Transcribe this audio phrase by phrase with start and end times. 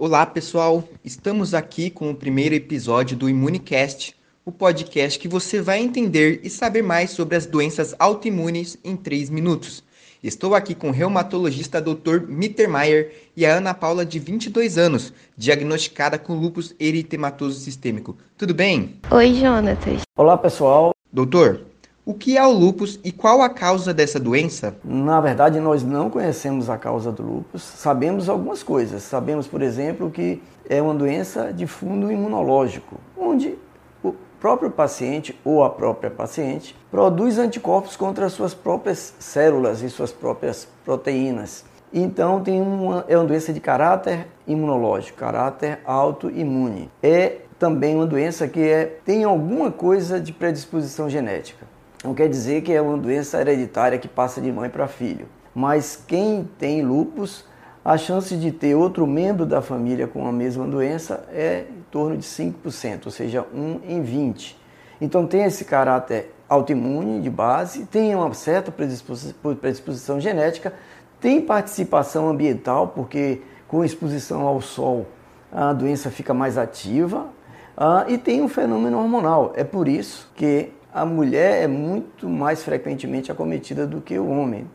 [0.00, 0.88] Olá, pessoal.
[1.04, 4.14] Estamos aqui com o primeiro episódio do Imunicast,
[4.44, 9.28] o podcast que você vai entender e saber mais sobre as doenças autoimunes em 3
[9.28, 9.82] minutos.
[10.22, 12.28] Estou aqui com o reumatologista Dr.
[12.28, 18.16] Mittermeier e a Ana Paula, de 22 anos, diagnosticada com lúpus eritematoso sistêmico.
[18.36, 19.00] Tudo bem?
[19.10, 20.02] Oi, Jonatas.
[20.16, 20.92] Olá, pessoal.
[21.12, 21.62] Doutor,
[22.08, 24.74] o que é o lúpus e qual a causa dessa doença?
[24.82, 27.60] Na verdade, nós não conhecemos a causa do lúpus.
[27.62, 29.02] Sabemos algumas coisas.
[29.02, 33.58] Sabemos, por exemplo, que é uma doença de fundo imunológico, onde
[34.02, 39.90] o próprio paciente ou a própria paciente produz anticorpos contra as suas próprias células e
[39.90, 41.62] suas próprias proteínas.
[41.92, 46.90] Então tem uma, é uma doença de caráter imunológico, caráter autoimune.
[47.02, 51.68] É também uma doença que é, tem alguma coisa de predisposição genética.
[52.04, 55.26] Não quer dizer que é uma doença hereditária que passa de mãe para filho.
[55.54, 57.44] Mas quem tem lupus,
[57.84, 62.16] a chance de ter outro membro da família com a mesma doença é em torno
[62.16, 64.56] de 5%, ou seja, 1 em 20.
[65.00, 70.72] Então tem esse caráter autoimune de base, tem uma certa predisposição, predisposição genética,
[71.20, 75.06] tem participação ambiental, porque com exposição ao sol
[75.50, 77.26] a doença fica mais ativa,
[77.76, 79.52] uh, e tem um fenômeno hormonal.
[79.56, 84.68] É por isso que a mulher é muito mais frequentemente acometida do que o homem.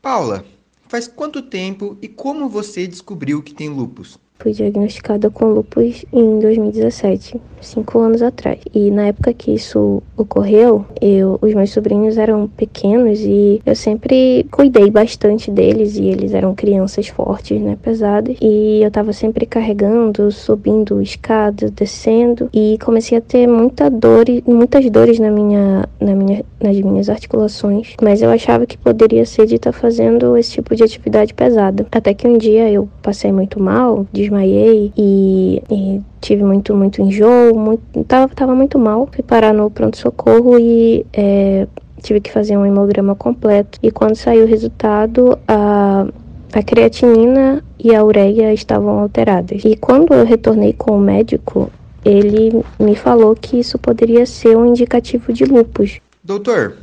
[0.00, 0.44] Paula,
[0.86, 4.18] faz quanto tempo e como você descobriu que tem lupus?
[4.40, 8.60] Fui diagnosticada com lupus em 2017, cinco anos atrás.
[8.72, 14.46] E na época que isso ocorreu, eu, os meus sobrinhos eram pequenos e eu sempre
[14.48, 18.36] cuidei bastante deles e eles eram crianças fortes, né, pesadas.
[18.40, 24.88] E eu tava sempre carregando, subindo escadas, descendo e comecei a ter muita dor, muitas
[24.88, 27.94] dores na minha, na minha, nas minhas articulações.
[28.00, 31.84] Mas eu achava que poderia ser de estar tá fazendo esse tipo de atividade pesada.
[31.90, 37.58] Até que um dia eu passei muito mal, desmaiei e, e tive muito, muito enjoo,
[37.58, 39.08] muito, tava, tava muito mal.
[39.10, 41.66] Fui parar no pronto-socorro e é,
[42.02, 43.78] tive que fazer um hemograma completo.
[43.82, 46.06] E quando saiu o resultado, a,
[46.52, 49.64] a creatinina e a ureia estavam alteradas.
[49.64, 51.70] E quando eu retornei com o médico,
[52.04, 55.98] ele me falou que isso poderia ser um indicativo de lupus.
[56.22, 56.76] Doutor,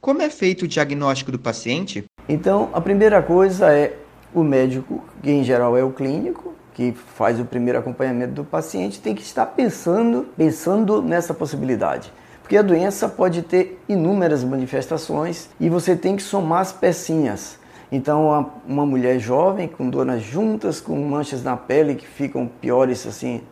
[0.00, 2.04] como é feito o diagnóstico do paciente?
[2.28, 3.96] Então, a primeira coisa é
[4.34, 9.00] o médico, que em geral é o clínico, que faz o primeiro acompanhamento do paciente,
[9.00, 12.12] tem que estar pensando, pensando nessa possibilidade.
[12.42, 17.58] Porque a doença pode ter inúmeras manifestações e você tem que somar as pecinhas.
[17.90, 23.06] Então, uma mulher jovem com dor nas juntas, com manchas na pele que ficam piores
[23.06, 23.42] assim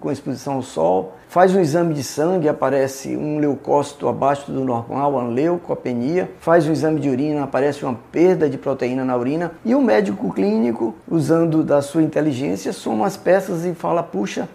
[0.00, 5.12] com exposição ao sol, faz um exame de sangue, aparece um leucócito abaixo do normal,
[5.12, 9.74] uma leucopenia, faz um exame de urina, aparece uma perda de proteína na urina, e
[9.74, 14.48] o médico clínico, usando da sua inteligência, soma as peças e fala, puxa,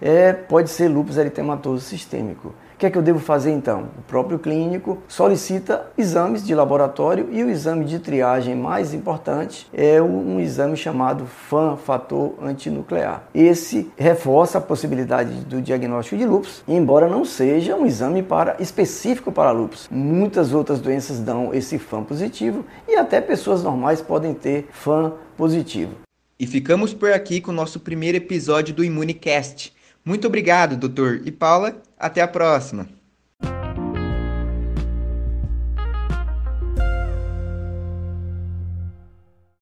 [0.00, 2.52] é, pode ser lúpus eritematoso sistêmico.
[2.76, 3.88] O que é que eu devo fazer então?
[3.98, 10.00] O próprio clínico solicita exames de laboratório e o exame de triagem mais importante é
[10.02, 13.22] um exame chamado FAN, fator antinuclear.
[13.34, 19.32] Esse reforça a possibilidade do diagnóstico de lúpus, embora não seja um exame para específico
[19.32, 19.88] para lúpus.
[19.90, 25.94] Muitas outras doenças dão esse FAN positivo e até pessoas normais podem ter FAN positivo.
[26.38, 29.74] E ficamos por aqui com o nosso primeiro episódio do Imunicast.
[30.04, 31.22] Muito obrigado, doutor.
[31.24, 32.95] E Paula, até a próxima.